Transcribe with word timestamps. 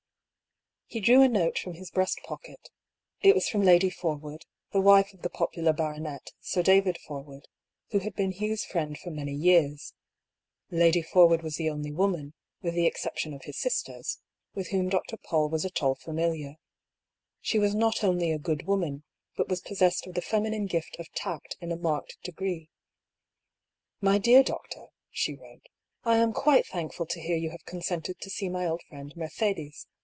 He 0.93 0.99
drew 0.99 1.21
a 1.21 1.29
note 1.29 1.57
from 1.57 1.75
his 1.75 1.89
breast 1.89 2.19
pocket. 2.25 2.69
It 3.21 3.33
was 3.33 3.47
from 3.47 3.61
Lady 3.61 3.89
Forwood, 3.89 4.45
the 4.73 4.81
wife 4.81 5.13
of 5.13 5.21
the 5.21 5.29
popular 5.29 5.71
baronet. 5.71 6.33
Sir 6.41 6.61
David 6.61 6.97
Forwood, 6.97 7.45
who 7.91 7.99
had 7.99 8.13
been 8.13 8.33
Hugh's 8.33 8.65
friend 8.65 8.97
for 8.99 9.09
many 9.09 9.31
years. 9.33 9.93
Lady 10.69 11.01
Forwood 11.01 11.43
was 11.43 11.55
the 11.55 11.69
only 11.69 11.93
woman, 11.93 12.33
with 12.61 12.73
the 12.73 12.87
exception 12.87 13.33
of 13.33 13.45
his 13.45 13.57
sisters, 13.57 14.19
with 14.53 14.71
whom 14.71 14.89
Dr. 14.89 15.15
PauU 15.15 15.49
was 15.49 15.63
at 15.63 15.81
all 15.81 15.95
familiar. 15.95 16.57
She 17.39 17.57
was 17.57 17.73
not 17.73 18.03
only 18.03 18.33
a 18.33 18.37
good 18.37 18.67
woman, 18.67 19.05
but 19.37 19.47
was 19.47 19.61
possessed 19.61 20.05
of 20.07 20.13
the 20.15 20.21
feminine 20.21 20.65
gift 20.65 20.97
of 20.99 21.09
tact 21.13 21.55
in 21.61 21.71
a 21.71 21.77
marked 21.77 22.17
degree." 22.21 22.69
My 24.01 24.17
dear 24.17 24.43
Doctor" 24.43 24.87
(she 25.09 25.35
wrote), 25.35 25.69
—"I 26.03 26.17
am 26.17 26.33
quite 26.33 26.67
thankful 26.67 27.05
to 27.05 27.21
hear 27.21 27.37
you 27.37 27.51
have 27.51 27.63
consented 27.63 28.19
to 28.19 28.29
see 28.29 28.49
my 28.49 28.65
old 28.65 28.81
friend 28.89 29.15
Mercedes. 29.15 29.87